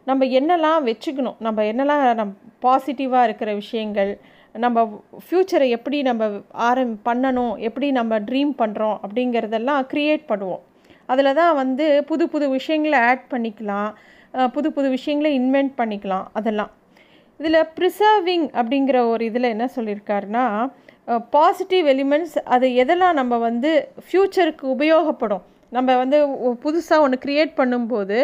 நம்ம 0.08 0.24
என்னெல்லாம் 0.38 0.84
வச்சுக்கணும். 0.88 1.34
நம்ம 1.46 1.62
என்னெல்லாம் 1.70 2.02
நம் 2.20 2.30
பாசிட்டிவாக 2.64 3.26
இருக்கிற 3.28 3.50
விஷயங்கள் 3.58 4.12
நம்ம 4.62 4.84
ஃப்யூச்சரை 5.24 5.66
எப்படி 5.76 5.98
நம்ம 6.08 6.28
ஆரம் 6.68 6.94
பண்ணணும் 7.08 7.54
எப்படி 7.68 7.88
நம்ம 7.98 8.18
ட்ரீம் 8.28 8.52
பண்ணுறோம் 8.60 8.94
அப்படிங்கிறதெல்லாம் 9.06 9.82
க்ரியேட் 9.90 10.24
பண்ணுவோம். 10.30 10.62
அதில் 11.12 11.36
தான் 11.40 11.52
வந்து 11.60 11.86
புது 12.10 12.26
புது 12.34 12.46
விஷயங்களை 12.54 13.00
ஆட் 13.08 13.26
பண்ணிக்கலாம். 13.32 13.90
புது 14.54 14.70
புது 14.76 14.88
விஷயங்களை 14.94 15.32
இன்வென்ட் 15.40 15.74
பண்ணிக்கலாம். 15.80 16.26
அதெல்லாம். 16.40 16.72
இதில் 17.40 17.60
ப்ரிசர்விங் 17.78 18.46
அப்படிங்கிற 18.60 18.98
ஒரு 19.12 19.24
இதில் 19.30 19.52
என்ன 19.54 19.68
சொல்லியிருக்காருன்னா 19.76 20.46
பாசிட்டிவ் 21.36 21.86
எலிமெண்ட்ஸ் 21.94 22.38
அது 22.56 22.68
எதெல்லாம் 22.84 23.18
நம்ம 23.20 23.34
வந்து 23.48 23.72
ஃப்யூச்சருக்கு 24.06 24.66
உபயோகப்படும்? 24.76 25.44
நம்ம 25.76 25.96
வந்து 26.02 26.18
புதுசாக 26.64 27.04
ஒன்று 27.06 27.24
க்ரியேட் 27.24 27.52
பண்ணும்போது 27.60 28.18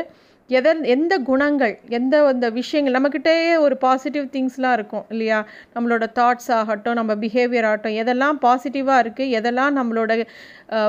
எதன் 0.50 0.80
எந்த 0.94 1.14
குணங்கள் 1.28 1.74
எந்த 1.98 2.14
அந்த 2.30 2.46
விஷயங்கள் 2.58 2.94
நம்மக்கிட்டேயே 2.96 3.52
ஒரு 3.64 3.74
பாசிட்டிவ் 3.84 4.26
திங்ஸ்லாம் 4.34 4.74
இருக்கும் 4.78 5.04
இல்லையா? 5.12 5.38
நம்மளோட 5.74 6.04
தாட்ஸ் 6.18 6.50
ஆகட்டும் 6.58 6.98
நம்ம 7.00 7.12
பிஹேவியர் 7.22 7.68
ஆகட்டும் 7.68 7.96
எதெல்லாம் 8.02 8.38
பாசிட்டிவாக 8.44 9.02
இருக்குது 9.04 9.34
எதெல்லாம் 9.38 9.76
நம்மளோட 9.78 10.12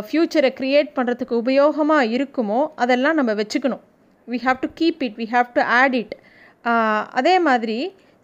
ஃப்யூச்சரை 0.07 0.51
க்ரியேட் 0.59 0.91
பண்ணுறதுக்கு 0.97 1.35
உபயோகமாக 1.43 2.09
இருக்குமோ 2.17 2.61
அதெல்லாம் 2.85 3.17
நம்ம 3.19 3.33
வச்சுக்கணும். 3.41 3.83
We 4.27 4.39
have 4.47 4.59
to 4.65 4.69
keep 4.81 5.03
it 5.07 5.17
we 5.21 5.27
have 5.35 5.49
to 5.57 5.63
add 5.79 5.95
it 6.01 6.15
அதே 7.19 7.35
மாதிரி 7.47 7.77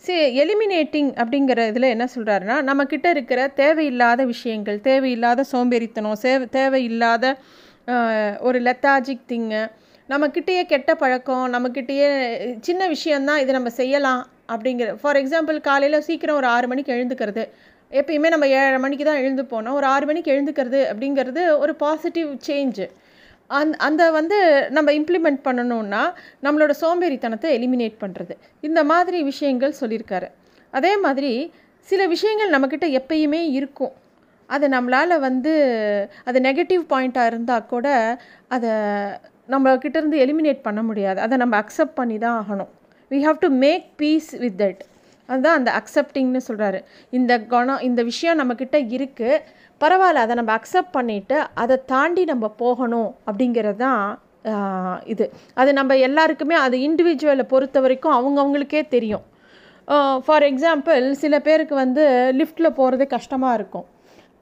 சி 0.03 0.13
எலிமினேட்டிங் 0.43 1.10
அப்படிங்கிற 1.22 1.62
இதில் 1.72 1.93
என்ன 1.96 2.05
சொல்கிறாருன்னா 2.15 2.58
நம்மக்கிட்ட 2.67 3.08
இருக்கிற 3.15 3.39
தேவையில்லாத 3.62 4.25
விஷயங்கள் 4.34 4.77
தேவையில்லாத 4.89 5.46
சோம்பேறித்தனம் 5.51 6.19
சே 6.22 6.31
தேவையில்லாத 6.51 7.34
ஒரு 8.48 8.60
லெத்தாஜிக் 8.67 9.29
திங்கு 9.31 9.62
நம்மக்கிட்டேயே 10.10 10.62
கெட்ட 10.72 10.91
பழக்கம் 10.96 11.46
நம்மக்கிட்டேயே 11.53 12.10
சின்ன 12.67 12.88
விஷயந்தான் 12.88 13.41
இதை 13.41 13.53
நம்ம 13.53 13.69
செய்யலாம் 13.79 14.22
அப்படிங்கிற 14.53 14.96
ஃபார் 15.01 15.17
எக்ஸாம்பிள் 15.17 15.58
காலையில் 15.67 16.05
சீக்கிரம் 16.08 16.36
ஒரு 16.36 16.48
ஆறு 16.48 16.67
மணிக்கு 16.67 16.91
எழுந்துக்கிறது. 16.93 17.43
எப்பயுமே 17.91 18.29
நம்ம 18.34 18.48
ஏழரை 18.48 18.79
மணிக்கு 18.79 19.05
தான் 19.05 19.22
எழுந்து 19.24 19.43
போனோம் 19.43 19.77
ஒரு 19.79 19.86
ஆறு 19.86 20.05
மணிக்கு 20.05 20.31
எழுந்துக்கிறது 20.34 20.79
அப்படிங்கிறது 20.91 21.43
ஒரு 21.58 21.75
பாசிட்டிவ் 21.75 22.31
சேஞ்சு 22.48 22.88
அந் 23.60 23.72
அந்த 23.88 24.12
வந்து 24.12 24.38
நம்ம 24.69 24.89
இம்ப்ளிமெண்ட் 24.91 25.39
பண்ணணுன்னா 25.48 26.01
நம்மளோட 26.46 26.74
சோம்பேறித்தனத்தை 26.81 27.51
எலிமினேட் 27.58 27.98
பண்ணுறது 28.03 28.34
இந்த 28.62 28.84
மாதிரி 28.84 29.19
விஷயங்கள் 29.24 29.79
சொல்லியிருக்காரு. 29.81 30.27
அதே 30.74 30.98
மாதிரி 30.98 31.31
சில 31.88 32.01
விஷயங்கள் 32.08 32.53
நம்மக்கிட்ட 32.55 32.88
எப்பயுமே 33.00 33.41
இருக்கும். 33.58 33.93
அது 34.55 34.65
நம்மளால் 34.75 35.15
வந்து 35.27 35.53
அது 36.29 36.37
நெகட்டிவ் 36.47 36.83
பாயிண்ட்டாக 36.93 37.31
இருந்தால் 37.31 37.69
கூட 37.73 37.87
அதை 38.55 38.71
நம்மக்கிட்டேருந்து 39.53 40.17
எலிமினேட் 40.25 40.65
பண்ண 40.67 40.81
முடியாது. 40.89 41.19
அதை 41.25 41.35
நம்ம 41.43 41.55
அக்செப்ட் 41.63 41.99
பண்ணி 41.99 42.17
தான் 42.25 42.37
ஆகணும். 42.41 42.71
We 43.11 43.19
have 43.27 43.39
to 43.45 43.49
make 43.65 43.85
peace 44.01 44.31
with 44.43 44.59
that 44.61 44.81
அதுதான் 45.29 45.57
அந்த 45.59 45.71
அக்செப்டிங்னு 45.79 46.41
சொல்கிறாரு 46.49 46.79
இந்த 47.17 47.33
குணம் 47.53 47.81
இந்த 47.87 48.01
விஷயம் 48.11 48.39
நம்மக்கிட்ட 48.41 48.77
இருக்குது 48.97 49.41
பரவாயில்ல 49.81 50.23
அதை 50.25 50.33
நம்ம 50.39 50.51
அக்செப்ட் 50.59 50.95
பண்ணிவிட்டு 50.97 51.37
அதை 51.63 51.75
தாண்டி 51.91 52.23
நம்ம 52.31 52.45
போகணும் 52.63 53.11
அப்படிங்கிறது 53.27 53.79
தான் 53.85 54.03
இது. 55.13 55.25
அது 55.61 55.71
நம்ம 55.79 55.95
எல்லாருக்குமே 56.07 56.55
அது 56.65 56.75
இண்டிவிஜுவலை 56.87 57.45
பொறுத்த 57.53 57.77
வரைக்கும் 57.85 58.15
அவங்கவுங்களுக்கே 58.17 58.81
தெரியும். 58.95 59.25
ஃபார் 60.25 60.45
எக்ஸாம்பிள் 60.49 61.05
சில 61.23 61.35
பேருக்கு 61.47 61.75
வந்து 61.83 62.03
லிஃப்ட்டில் 62.39 62.77
போகிறது 62.79 63.05
கஷ்டமாக 63.15 63.57
இருக்கும். 63.59 63.87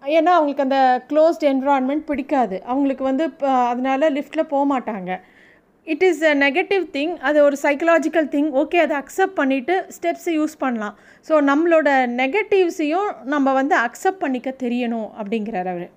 ஏன்னா 0.04 0.32
அவங்களுக்கு 0.38 0.66
அந்த 0.66 0.80
க்ளோஸ்ட் 1.10 1.44
என்விரான்மெண்ட் 1.52 2.04
பிடிக்காது. 2.10 2.58
அவங்களுக்கு 2.72 3.04
வந்து 3.10 3.24
இப்போ 3.32 3.50
அதனால் 3.72 4.14
லிஃப்ட்டில் 4.18 4.50
போக 4.54 4.64
மாட்டாங்க. 4.74 5.12
It 5.88 6.04
is 6.08 6.24
a 6.30 6.34
negative 6.46 6.84
thing 6.96 7.14
அது 7.28 7.38
ஒரு 7.48 7.58
சைக்கலாஜிக்கல் 7.66 8.28
திங் 8.34 8.50
ஓகே 8.62 8.78
அதை 8.86 8.96
அக்செப்ட் 9.02 9.38
பண்ணிவிட்டு 9.42 9.76
ஸ்டெப்ஸை 9.98 10.34
யூஸ் 10.40 10.56
பண்ணலாம். 10.64 10.96
ஸோ 11.28 11.34
நம்மளோட 11.50 11.90
நெகட்டிவ்ஸையும் 12.22 13.10
நம்ம 13.34 13.54
வந்து 13.60 13.76
அக்செப்ட் 13.88 14.24
பண்ணிக்க 14.24 14.50
தெரியணும் 14.64 15.10
அப்படிங்கிறார் 15.20 15.70
அவர். 15.74 15.90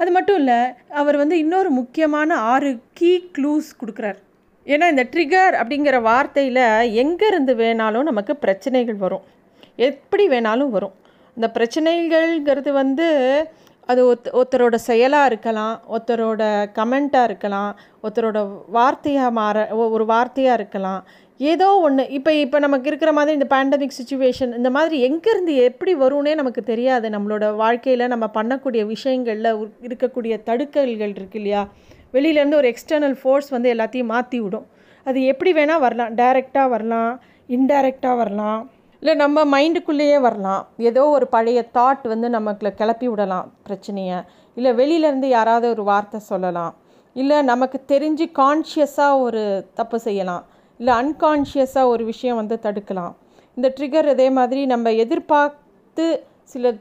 அது 0.00 0.10
மட்டும் 0.16 0.38
இல்லை 0.42 0.60
அவர் 1.00 1.16
வந்து 1.22 1.36
இன்னொரு 1.44 1.70
முக்கியமான 1.80 2.36
ஆறு 2.52 2.70
கீ 3.00 3.12
க்ளூஸ் 3.36 3.68
கொடுக்குறார். 3.80 4.18
ஏன்னா 4.66 4.86
இந்த 4.92 5.04
ட்ரிகர் 5.12 5.54
அப்படிங்கிற 5.60 5.96
வார்த்தையில் 6.10 6.64
எங்கேருந்து 7.02 7.54
வேணாலும் 7.62 8.08
நமக்கு 8.10 8.34
பிரச்சனைகள் 8.44 8.98
வரும். 9.04 9.24
எப்படி 9.88 10.24
வேணாலும் 10.34 10.74
வரும். 10.76 10.94
இந்த 11.36 11.46
பிரச்சனைகள்ங்கிறது 11.56 12.70
வந்து 12.82 13.08
அது 13.90 14.00
ஒத் 14.10 14.28
ஒருத்தரோட 14.38 14.76
செயலாக 14.88 15.28
இருக்கலாம் 15.30 15.74
ஒருத்தரோட 15.94 16.42
கமெண்ட்டாக 16.78 17.28
இருக்கலாம் 17.28 17.70
ஒருத்தரோட 18.02 18.40
வார்த்தையாக 18.76 19.36
மாற 19.38 19.64
ஒரு 19.94 20.04
வார்த்தையாக 20.12 20.58
இருக்கலாம். 20.58 21.00
ஏதோ 21.40 21.68
ஒன்று 21.86 22.02
இப்போ 22.16 22.32
இப்போ 22.42 22.58
நமக்கு 22.64 22.88
இருக்கிற 22.90 23.12
மாதிரி 23.12 23.36
இந்த 23.38 23.48
பேண்டமிக் 23.54 23.96
சுச்சுவேஷன் 23.98 24.52
இந்த 24.58 24.70
மாதிரி 24.76 24.96
எங்கேருந்து 25.08 25.54
எப்படி 25.68 25.92
வரும்னே 26.02 26.34
நமக்கு 26.40 26.62
தெரியாது. 26.72 27.06
நம்மளோட 27.14 27.46
வாழ்க்கையில் 27.62 28.12
நம்ம 28.14 28.28
பண்ணக்கூடிய 28.38 28.82
விஷயங்களில் 28.94 29.50
இருக்கக்கூடிய 29.88 30.36
தடுக்கல்கள் 30.48 31.14
இருக்கு 31.18 31.40
இல்லையா? 31.40 31.62
வெளியிலேருந்து 32.16 32.60
ஒரு 32.60 32.70
எக்ஸ்டர்னல் 32.72 33.16
ஃபோர்ஸ் 33.22 33.50
வந்து 33.56 33.68
எல்லாத்தையும் 33.74 34.12
மாற்றி 34.14 34.40
விடும் 34.40 34.68
அது 35.06 35.18
எப்படி 35.32 35.52
வேணால் 35.58 35.84
வரலாம் 35.86 36.14
டைரெக்டாக 36.20 36.68
வரலாம் 36.74 37.12
இன்டைரக்டாக 37.48 38.16
வரலாம். 38.22 38.62
இல்லை 39.02 39.14
நம்ம 39.22 39.44
மைண்டுக்குள்ளேயே 39.52 40.18
வரலாம். 40.24 40.64
ஏதோ 40.88 41.04
ஒரு 41.14 41.26
பழைய 41.34 41.60
தாட் 41.76 42.04
வந்து 42.10 42.28
நமக்கு 42.34 42.70
கிளப்பி 42.80 43.06
விடலாம் 43.12 43.46
பிரச்சனையை. 43.66 44.18
இல்லை 44.56 44.70
வெளியிலேருந்து 44.80 45.28
யாராவது 45.36 45.66
ஒரு 45.74 45.82
வார்த்தை 45.88 46.18
சொல்லலாம். 46.28 46.72
இல்லை 47.16 47.38
நமக்கு 47.50 47.78
தெரிஞ்சு 47.92 48.26
கான்ஷியஸாக 48.40 49.18
ஒரு 49.24 49.42
தப்பு 49.80 49.98
செய்யலாம். 50.06 50.44
இல்லை 50.80 50.92
அன்கான்ஷியஸாக 51.00 51.92
ஒரு 51.94 52.04
விஷயம் 52.12 52.40
வந்து 52.42 52.58
தடுக்கலாம். 52.66 53.12
இந்த 53.56 53.68
ட்ரிகர் 53.78 54.08
அதே 54.14 54.28
மாதிரி 54.38 54.62
நம்ம 54.74 54.92
எதிர்பார்த்து 55.04 56.06
சில 56.54 56.74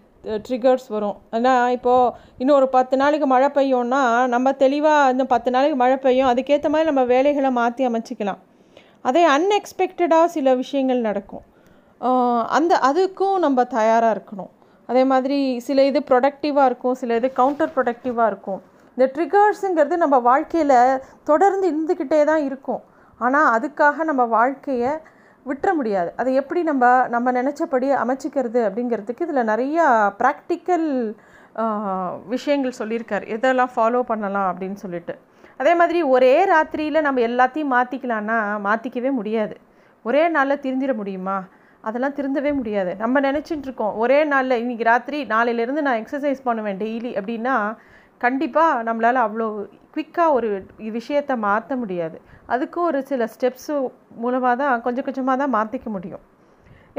ட்ரிகர்ஸ் 0.48 0.88
வரும். 0.96 1.18
ஆனால் 1.36 1.74
இப்போது 1.78 2.14
இன்னும் 2.42 2.58
ஒரு 2.62 2.68
பத்து 2.78 2.96
நாளைக்கு 3.02 3.28
மழை 3.36 3.52
பெய்யும்னா 3.58 4.02
நம்ம 4.34 4.54
தெளிவாக 4.64 5.12
இன்னும் 5.14 5.34
பத்து 5.36 5.52
நாளைக்கு 5.56 5.78
மழை 5.84 5.98
பெய்யும். 6.06 6.32
அதுக்கேற்ற 6.34 6.70
மாதிரி 6.74 6.90
நம்ம 6.92 7.06
வேலைகளை 7.16 7.52
மாற்றி 7.62 7.86
அமைச்சிக்கலாம். 7.92 8.42
அதே 9.10 9.24
அன்எக்ஸ்பெக்டடாக 9.38 10.34
சில 10.36 10.54
விஷயங்கள் 10.64 11.08
நடக்கும். 11.10 11.46
அந்த 12.58 12.74
அதுக்கும் 12.90 13.38
நம்ம 13.46 13.64
தயாராக 13.78 14.16
இருக்கணும். 14.16 14.52
அதே 14.90 15.04
மாதிரி 15.12 15.40
சில 15.68 15.84
இது 15.90 16.00
ப்ரொடக்டிவாக 16.10 16.70
இருக்கும் 16.70 16.96
சில 17.02 17.16
இது 17.20 17.28
கவுண்டர் 17.40 17.74
ப்ரொடக்டிவாக 17.76 18.30
இருக்கும். 18.32 18.62
இந்த 18.96 19.06
ட்ரிகர்ஸுங்கிறது 19.16 19.98
நம்ம 20.04 20.18
வாழ்க்கையில் 20.30 20.78
தொடர்ந்து 21.30 21.66
இருந்துக்கிட்டே 21.72 22.22
தான் 22.32 22.44
இருக்கும். 22.48 22.82
ஆனால் 23.26 23.50
அதுக்காக 23.56 24.04
நம்ம 24.10 24.24
வாழ்க்கையை 24.38 24.92
விட்டுற 25.50 25.70
முடியாது. 25.78 26.10
அதை 26.22 26.32
எப்படி 26.42 26.62
நம்ம 26.72 26.86
நம்ம 27.16 27.32
நினச்சபடி 27.40 27.88
அமைச்சிக்கிறது 28.04 28.60
அப்படிங்கிறதுக்கு 28.68 29.26
இதில் 29.28 29.50
நிறையா 29.52 29.86
ப்ராக்டிக்கல் 30.20 30.90
விஷயங்கள் 32.34 32.80
சொல்லியிருக்கார். 32.82 33.26
எதெல்லாம் 33.36 33.74
ஃபாலோ 33.76 34.02
பண்ணலாம் 34.12 34.50
அப்படின்னு 34.52 34.78
சொல்லிட்டு. 34.84 35.14
அதே 35.62 35.74
மாதிரி 35.80 36.00
ஒரே 36.16 36.36
ராத்திரியில் 36.52 37.06
நம்ம 37.08 37.22
எல்லாத்தையும் 37.30 37.74
மாற்றிக்கலான்னா 37.78 38.38
மாற்றிக்கவே 38.68 39.12
முடியாது. 39.22 39.56
ஒரே 40.08 40.22
நாளில் 40.36 40.64
திருந்திட 40.66 40.94
முடியுமா? 41.02 41.40
அதெல்லாம் 41.88 42.16
திருந்தவே 42.18 42.52
முடியாது. 42.60 42.92
நம்ம 43.04 43.20
நினச்சிட்டு 43.28 43.68
இருக்கோம் 43.68 43.96
ஒரே 44.04 44.20
நாளில் 44.34 44.60
இன்றைக்கி 44.64 44.86
ராத்திரி 44.92 45.20
நாளையிலேருந்து 45.34 45.86
நான் 45.88 46.02
எக்ஸசைஸ் 46.02 46.42
பண்ணுவேன் 46.48 46.82
டெய்லி 46.84 47.12
அப்படின்னா 47.20 47.56
கண்டிப்பாக 48.26 48.84
நம்மளால் 48.88 49.20
அவ்வளோ 49.26 49.48
குவிக்காக 49.94 50.36
ஒரு 50.38 50.50
விஷயத்தை 50.98 51.36
மாற்ற 51.46 51.76
முடியாது. 51.84 52.18
அதுக்கும் 52.54 52.88
ஒரு 52.90 53.00
சில 53.12 53.28
ஸ்டெப்ஸு 53.34 53.76
மூலமாக 54.24 54.56
தான் 54.62 54.84
கொஞ்சம் 54.86 55.08
கொஞ்சமாக 55.08 55.38
தான் 55.42 55.56
மாற்றிக்க 55.58 55.90
முடியும். 55.96 56.24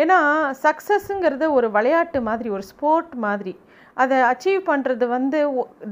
ஏன்னா 0.03 0.19
சக்ஸஸ்ஸுங்கிறது 0.65 1.47
ஒரு 1.59 1.69
விளையாட்டு 1.77 2.19
மாதிரி 2.29 2.49
ஒரு 2.57 2.65
ஸ்போர்ட் 2.71 3.13
மாதிரி. 3.27 3.55
அதை 4.03 4.19
அச்சீவ் 4.31 4.61
பண்ணுறது 4.71 5.07
வந்து 5.17 5.39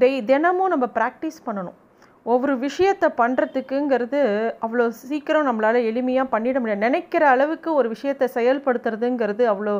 டெய் 0.02 0.18
தினமும் 0.30 0.72
நம்ம 0.74 0.86
ப்ராக்டிஸ் 0.98 1.40
பண்ணணும். 1.46 1.78
ஒவ்வொரு 2.26 2.54
விஷயத்தை 2.66 3.08
பண்ணுறதுக்குங்கிறது 3.20 4.18
அவ்வளோ 4.64 4.86
சீக்கிரம் 5.10 5.46
நம்மளால் 5.48 5.86
எளிமையாக 5.90 6.32
பண்ணிட 6.34 6.56
முடியாது. 6.60 6.86
நினைக்கிற 6.86 7.22
அளவுக்கு 7.34 7.70
ஒரு 7.80 7.88
விஷயத்தை 7.94 8.26
செயல்படுத்துறதுங்கிறது 8.36 9.44
அவ்வளோ 9.52 9.74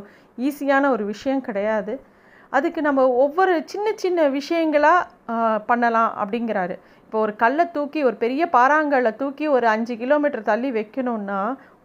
ஈஸியான 0.48 0.90
ஒரு 0.94 1.04
விஷயம் 1.12 1.44
கிடையாது. 1.48 1.94
அதுக்கு 2.56 2.80
நம்ம 2.86 3.00
ஒவ்வொரு 3.24 3.52
சின்ன 3.72 3.88
சின்ன 4.04 4.28
விஷயங்களாக 4.38 5.58
பண்ணலாம் 5.70 6.12
அப்படிங்கிறாரு. 6.22 6.76
இப்போ 7.04 7.18
ஒரு 7.24 7.32
கல்லை 7.42 7.64
தூக்கி 7.76 8.00
ஒரு 8.08 8.16
பெரிய 8.24 8.42
பாறாங்கல்லை 8.56 9.12
தூக்கி 9.22 9.46
ஒரு 9.56 9.66
அஞ்சு 9.74 9.94
கிலோமீட்டர் 10.02 10.48
தள்ளி 10.50 10.70
வைக்கணுன்னா 10.78 11.40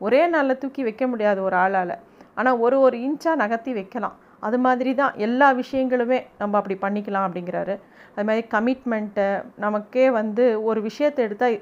ஒரே 0.05 0.21
நாளில் 0.33 0.61
தூக்கி 0.63 0.81
வைக்க 0.87 1.05
முடியாது 1.13 1.39
ஒரு 1.47 1.55
ஆளால். 1.65 1.95
ஆனால் 2.39 2.59
ஒரு 2.65 2.77
ஒரு 2.85 2.97
இன்ச்சாக 3.07 3.41
நகர்த்தி 3.43 3.73
வைக்கலாம். 3.79 4.15
அது 4.47 4.57
மாதிரி 4.65 4.91
தான் 5.01 5.13
எல்லா 5.25 5.47
விஷயங்களுமே 5.61 6.19
நம்ம 6.41 6.57
அப்படி 6.59 6.75
பண்ணிக்கலாம் 6.83 7.25
அப்படிங்கிறாரு. 7.27 7.75
அது 8.15 8.25
மாதிரி 8.27 8.43
கமிட்மெண்ட்டை 8.55 9.27
நமக்கே 9.63 10.05
வந்து 10.19 10.43
ஒரு 10.69 10.79
விஷயத்தை 10.89 11.21
எடுத்தால் 11.27 11.55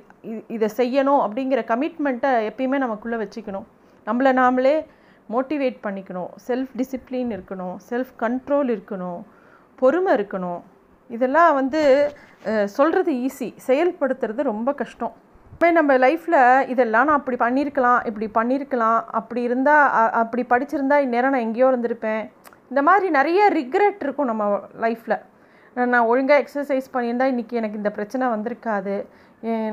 இதை 0.55 0.67
செய்யணும் 0.79 1.21
அப்படிங்கிற 1.25 1.61
கமிட்மெண்ட்டை 1.71 2.31
எப்பயுமே 2.49 2.79
நமக்குள்ளே 2.85 3.19
வச்சுக்கணும். 3.23 3.65
நம்மளை 4.09 4.33
நாமளே 4.41 4.75
மோட்டிவேட் 5.33 5.79
பண்ணிக்கணும். 5.85 6.31
செல்ஃப் 6.47 6.73
டிசிப்ளின் 6.79 7.33
இருக்கணும் 7.37 7.75
செல்ஃப் 7.89 8.13
கண்ட்ரோல் 8.23 8.71
இருக்கணும் 8.75 9.21
பொறுமை 9.81 10.11
இருக்கணும். 10.17 10.61
இதெல்லாம் 11.09 11.53
வந்து 11.59 11.81
சொல்கிறது 12.77 13.11
ஈஸி 13.25 13.47
செயல்படுத்துறது 13.67 14.41
ரொம்ப 14.51 14.69
கஷ்டம். 14.81 15.13
இப்போ 15.53 15.67
நம்ம 15.77 15.91
லைஃப்பில் 16.03 16.41
இதெல்லாம் 16.73 17.05
நான் 17.07 17.19
அப்படி 17.19 17.37
பண்ணியிருக்கலாம் 17.43 17.99
இப்படி 18.09 18.27
பண்ணியிருக்கலாம் 18.37 18.99
அப்படி 19.19 19.41
இருந்தால் 19.49 19.85
அப்படி 20.21 20.43
படிச்சிருந்தா 20.53 20.97
இந்நேரம் 21.05 21.33
நான் 21.35 21.45
எங்கேயோ 21.47 21.67
இருந்திருப்பேன். 21.71 22.23
இந்த 22.73 22.81
மாதிரி 22.87 23.07
நிறைய 23.17 23.39
ரிக்ரெட் 23.57 23.99
இருக்கும் 24.03 24.29
நம்ம 24.29 24.43
லைஃப்பில் 24.83 25.19
நான் 25.75 26.07
ஒழுங்காக 26.11 26.41
எக்ஸசைஸ் 26.43 26.87
பண்ணியிருந்தால் 26.93 27.31
இன்றைக்கி 27.33 27.55
எனக்கு 27.59 27.79
இந்த 27.79 27.91
பிரச்சனை 27.97 28.25
வந்திருக்காது. 28.33 28.95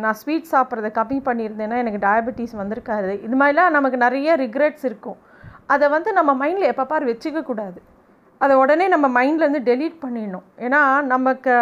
நான் 0.03 0.17
ஸ்வீட் 0.21 0.51
சாப்பிட்றத 0.53 0.89
கம்மி 0.99 1.19
பண்ணியிருந்தேன்னா 1.29 1.77
எனக்கு 1.83 2.01
டயபெட்டிஸ் 2.05 2.55
வந்திருக்காது. 2.61 3.13
இது 3.27 3.37
மாதிரிலாம் 3.43 3.75
நமக்கு 3.77 3.99
நிறைய 4.05 4.37
ரிக்ரெட்ஸ் 4.43 4.85
இருக்கும். 4.89 5.19
அதை 5.75 5.89
வந்து 5.95 6.13
நம்ம 6.19 6.31
மைண்டில் 6.43 6.71
எப்போ 6.73 6.85
பார் 6.93 7.09
வச்சுக்கக்கூடாது 7.13 7.81
அதை 8.45 8.55
உடனே 8.63 8.89
நம்ம 8.95 9.07
மைண்ட்லேருந்து 9.19 9.63
டெலீட் 9.71 9.97
பண்ணிடணும். 10.05 10.47
ஏன்னா 10.67 10.81
நமக்கு 11.15 11.53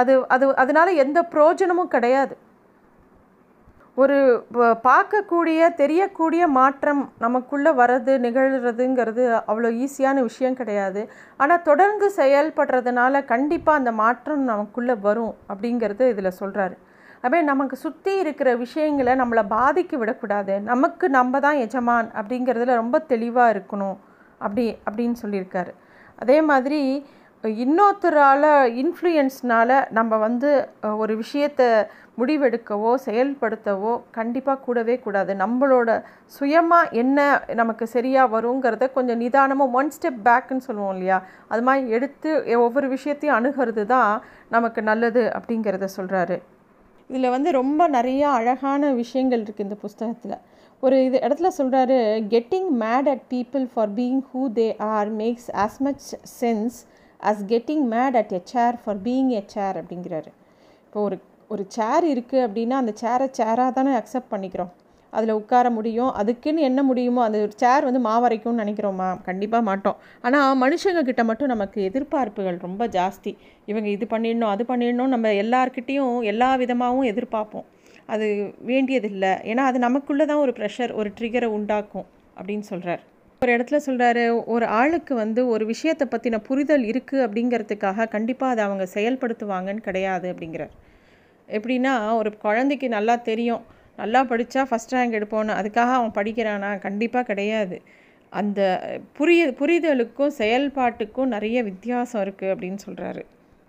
அது 0.00 0.14
அது 0.34 0.44
அதனால 0.64 0.90
எந்த 1.04 1.22
ப்ரோஜனமும் 1.34 1.92
கிடையாது. 1.96 2.34
ஒரு 4.00 4.18
பார்க்கக்கூடிய 4.88 5.68
தெரியக்கூடிய 5.80 6.42
மாற்றம் 6.58 7.00
நமக்குள்ளே 7.24 7.70
வர்றது 7.80 8.12
நிகழ்கிறதுங்கிறது 8.26 9.24
அவ்வளோ 9.50 9.70
ஈஸியான 9.84 10.16
விஷயம் 10.28 10.58
கிடையாது. 10.60 11.02
ஆனால் 11.42 11.64
தொடர்ந்து 11.68 12.08
செயல்படுறதுனால 12.20 13.24
கண்டிப்பாக 13.32 13.80
அந்த 13.80 13.92
மாற்றம் 14.02 14.44
நமக்குள்ளே 14.52 14.96
வரும் 15.08 15.34
அப்படிங்கிறது 15.52 16.06
இதில் 16.12 16.38
சொல்கிறாரு 16.40 16.76
அப்படியே 17.22 17.44
நமக்கு 17.52 17.76
சுற்றி 17.84 18.12
இருக்கிற 18.24 18.50
விஷயங்களை 18.64 19.14
நம்மளை 19.22 19.42
பாதிக்க 19.56 19.94
விடக்கூடாது. 20.02 20.54
நமக்கு 20.70 21.06
நம்ம 21.18 21.40
தான் 21.46 21.58
எஜமான் 21.64 22.08
அப்படிங்கிறதுல 22.20 22.76
ரொம்ப 22.82 22.98
தெளிவாக 23.12 23.54
இருக்கணும். 23.54 23.98
அப்படி 24.44 24.66
அப்படின்னு 24.88 25.16
சொல்லியிருக்காரு. 25.24 25.72
அதே 26.22 26.38
மாதிரி 26.50 26.80
இன்னொருத்தரால் 27.44 28.46
இன்ஃப்ளூயன்ஸ்னால் 28.80 29.74
நம்ம 29.98 30.16
வந்து 30.24 30.48
ஒரு 31.02 31.12
விஷயத்தை 31.20 31.68
முடிவெடுக்கவோ 32.20 32.90
செயல்படுத்தவோ 33.06 33.92
கண்டிப்பாக 34.16 34.62
கூடவே 34.66 34.96
கூடாது. 35.04 35.32
நம்மளோட 35.42 35.90
சுயமாக 36.36 36.90
என்ன 37.02 37.18
நமக்கு 37.60 37.84
சரியாக 37.94 38.32
வருங்கிறத 38.34 38.88
கொஞ்சம் 38.96 39.20
நிதானமாக 39.24 39.76
ஒன் 39.80 39.92
ஸ்டெப் 39.96 40.20
பேக்குன்னு 40.26 40.66
சொல்லுவோம் 40.68 40.92
இல்லையா? 40.96 41.18
அது 41.52 41.64
மாதிரி 41.68 41.94
எடுத்து 41.98 42.30
ஒவ்வொரு 42.66 42.88
விஷயத்தையும் 42.96 43.36
அணுகிறது 43.38 43.84
தான் 43.94 44.12
நமக்கு 44.56 44.82
நல்லது 44.90 45.24
அப்படிங்கிறத 45.38 45.88
சொல்கிறாரு 45.96 46.38
இதில் 47.10 47.34
வந்து 47.36 47.50
ரொம்ப 47.60 47.82
நிறையா 47.96 48.28
அழகான 48.40 48.92
விஷயங்கள் 49.02 49.42
இருக்குது 49.44 49.66
இந்த 49.68 49.78
புஸ்தகத்தில். 49.86 50.36
ஒரு 50.82 50.96
இது 51.06 51.16
இடத்துல 51.26 51.48
சொல்கிறாரு 51.56 51.96
getting 52.34 52.70
mad 52.84 53.08
at 53.14 53.26
people 53.34 53.64
for 53.72 53.90
being 53.98 54.22
who 54.30 54.42
they 54.60 54.68
are 54.92 55.10
makes 55.22 55.50
as 55.64 55.80
much 55.86 56.06
sense 56.40 56.78
as 57.28 57.42
getting 57.52 57.84
mad 57.94 58.16
at 58.20 58.34
a 58.38 58.40
chair 58.52 58.76
for 58.82 59.00
being 59.06 59.30
a 59.40 59.42
chair 59.54 59.78
அப்படிங்கிறாரு. 59.80 60.30
இப்போ 60.86 61.00
ஒரு 61.08 61.16
ஒரு 61.54 61.64
சேர் 61.76 62.04
இருக்குது 62.12 62.44
அப்படின்னா 62.46 62.76
அந்த 62.82 62.92
சேரை 63.02 63.26
சேராக 63.38 63.70
தானே 63.78 63.92
அக்செப்ட் 64.00 64.32
பண்ணிக்கிறோம். 64.34 64.70
அதில் 65.12 65.32
உட்கார 65.38 65.66
முடியும். 65.76 66.10
அதுக்குன்னு 66.20 66.60
என்ன 66.68 66.80
முடியுமோ 66.88 67.20
அந்த 67.26 67.38
ஒரு 67.46 67.54
சேர் 67.62 67.86
வந்து 67.88 68.00
மாவரைக்கும்னு 68.08 68.62
நினைக்கிறோமா. 68.64 69.08
கண்டிப்பாக 69.28 69.64
மாட்டோம். 69.68 69.96
ஆனால் 70.26 70.58
மனுஷங்க 70.64 71.02
கிட்ட 71.08 71.24
மட்டும் 71.30 71.52
நமக்கு 71.54 71.78
எதிர்பார்ப்புகள் 71.88 72.58
ரொம்ப 72.66 72.86
ஜாஸ்தி. 72.98 73.32
இவங்க 73.70 73.88
இது 73.96 74.06
பண்ணிடணும் 74.14 74.52
அது 74.54 74.64
பண்ணிடணும் 74.72 75.12
நம்ம 75.14 75.28
எல்லார்கிட்டேயும் 75.42 76.14
எல்லா 76.32 76.50
விதமாகவும் 76.62 77.10
எதிர்பார்ப்போம். 77.12 77.66
அது 78.06 78.26
வேண்டியதில்லை. 78.70 79.32
ஏன்னா 79.50 79.64
அது 79.70 79.78
நமக்குள்ளே 79.86 80.24
தான் 80.30 80.42
ஒரு 80.44 80.54
ப்ரெஷர் 80.58 80.92
ஒரு 81.00 81.10
ட்ரிகரை 81.18 81.50
உண்டாக்கும் 81.58 82.06
அப்படின்னு 82.36 82.66
சொல்கிறார் 82.72 83.02
ஒரு 83.44 83.52
இடத்துல 83.56 83.78
சொல்கிறாரு 83.86 84.22
ஒரு 84.54 84.66
ஆளுக்கு 84.78 85.12
வந்து 85.14 85.40
ஒரு 85.48 85.64
விஷயத்தை 85.66 86.06
பற்றின 86.10 86.38
புரிதல் 86.48 86.82
இருக்குது 86.90 87.22
அப்படிங்கிறதுக்காக 87.26 88.06
கண்டிப்பாக 88.14 88.52
அதை 88.54 88.62
அவங்க 88.64 88.84
செயல்படுத்துவாங்கன்னு 88.94 89.82
கிடையாது 89.86 90.26
அப்படிங்கிறார். 90.32 90.72
எப்படின்னா 91.48 91.92
ஒரு 92.18 92.30
குழந்தைக்கு 92.38 92.88
நல்லா 92.88 93.14
தெரியும். 93.30 93.62
நல்லா 93.98 94.20
படித்தா 94.24 94.62
ஃபஸ்ட் 94.70 94.94
ரேங்க் 94.96 95.16
எடுப்போன்னு 95.18 95.56
அதுக்காக 95.60 95.94
அவன் 95.98 96.14
படிக்கிறானா? 96.18 96.70
கண்டிப்பாக 96.78 97.28
கிடையாது. 97.30 97.78
அந்த 98.32 98.60
புரிய 99.18 99.46
புரிதலுக்கும் 99.60 100.36
செயல்பாட்டுக்கும் 100.38 101.32
நிறைய 101.34 101.62
வித்தியாசம் 101.62 102.22
இருக்குது 102.24 102.52
அப்படின்னு 102.54 102.80
சொல்கிறாரு 102.86 103.22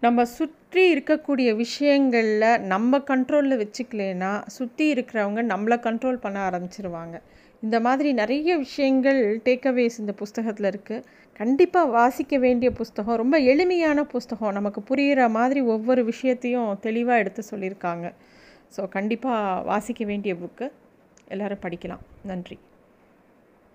நம்ம 0.03 0.25
சுற்றி 0.37 0.83
இருக்கக்கூடிய 0.95 1.49
விஷயங்களில் 1.55 2.61
நம்ம 2.73 2.99
கண்ட்ரோலில் 3.11 3.61
வச்சுக்கலேன்னா 3.63 4.33
சுற்றி 4.57 4.85
இருக்கிறவங்க 4.93 5.41
நம்மளை 5.53 5.77
கண்ட்ரோல் 5.87 6.23
பண்ண 6.25 6.37
ஆரம்பிச்சிருவாங்க. 6.49 7.17
இந்த 7.63 7.79
மாதிரி 7.79 8.13
நிறைய 8.13 8.57
விஷயங்கள் 8.57 9.19
டேக்அவேஸ் 9.47 9.99
இந்த 10.03 10.13
புஸ்தகத்தில் 10.21 10.69
இருக்குது 10.71 11.03
கண்டிப்பாக 11.39 11.91
வாசிக்க 11.97 12.37
வேண்டிய 12.37 12.71
புஸ்தகம் 12.71 13.19
ரொம்ப 13.23 13.39
எளிமையான 13.51 14.03
புஸ்தகம். 14.03 14.55
நமக்கு 14.59 14.81
புரிகிற 14.89 15.29
மாதிரி 15.29 15.61
ஒவ்வொரு 15.61 16.03
விஷயத்தையும் 16.03 16.79
தெளிவாக 16.79 17.21
எடுத்து 17.23 17.43
சொல்லியிருக்காங்க. 17.51 18.07
ஸோ 18.75 18.89
கண்டிப்பாக 18.97 19.61
வாசிக்க 19.71 20.03
வேண்டிய 20.05 20.35
புக்கு 20.35 20.67
எல்லாரும் 21.27 21.63
படிக்கலாம். 21.67 22.03
நன்றி. 22.23 22.57